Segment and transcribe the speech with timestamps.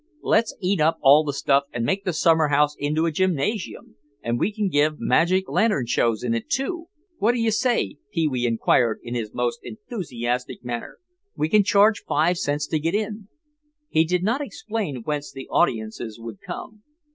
[0.23, 4.39] "Let's eat up all the stuff and make the summer house into a gymnasium, and
[4.39, 6.87] we can give magic lantern shows in it, too.
[7.19, 10.97] What do you say?" Pee wee inquired in his most enthusiastic manner.
[11.35, 13.27] "We can charge five cents to get in."
[13.89, 16.81] He did not explain whence the audiences would come.